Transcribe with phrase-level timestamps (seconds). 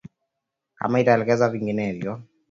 [0.79, 2.11] kama itaelekezwa vinginevyo